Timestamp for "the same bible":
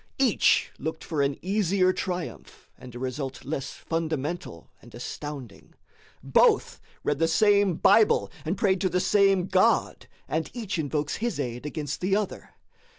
7.19-8.31